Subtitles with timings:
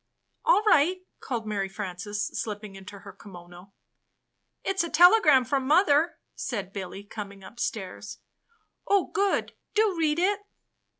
[0.47, 3.71] "''All right!" called Mary Frances, slipping into her kimono.
[4.63, 8.17] "It's a telegram from mother," said Billy, coming upstairs.
[8.87, 9.53] "Oh, good!
[9.75, 10.39] Do read it!"